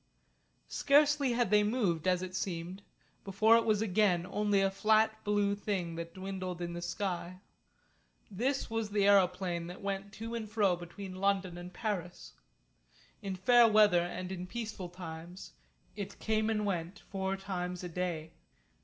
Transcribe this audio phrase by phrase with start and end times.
[0.67, 2.81] Scarcely had they moved, as it seemed,
[3.23, 7.39] before it was again only a flat blue thing that dwindled in the sky.
[8.31, 12.33] This was the aeroplane that went to and fro between London and Paris.
[13.21, 15.51] In fair weather and in peaceful times
[15.95, 18.31] it came and went four times a day.